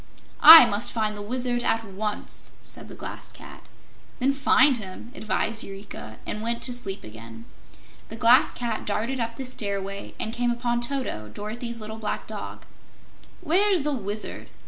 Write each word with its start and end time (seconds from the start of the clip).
"I 0.41 0.65
must 0.65 0.91
find 0.93 1.15
the 1.15 1.21
Wizard 1.21 1.61
at 1.61 1.83
once!" 1.85 2.53
said 2.63 2.87
the 2.87 2.95
Glass 2.95 3.31
Cat. 3.31 3.67
"Then 4.17 4.33
find 4.33 4.77
him," 4.77 5.11
advised 5.13 5.61
Eureka, 5.63 6.17
and 6.25 6.41
went 6.41 6.63
to 6.63 6.73
sleep 6.73 7.03
again. 7.03 7.45
The 8.09 8.15
Glass 8.15 8.51
Cat 8.51 8.83
darted 8.87 9.19
up 9.19 9.35
the 9.35 9.45
stairway 9.45 10.15
and 10.19 10.33
came 10.33 10.49
upon 10.49 10.81
Toto, 10.81 11.29
Dorothy's 11.31 11.79
little 11.79 11.97
black 11.99 12.25
dog. 12.25 12.65
"Where's 13.41 13.83
the 13.83 13.93
Wizard?" 13.93 14.49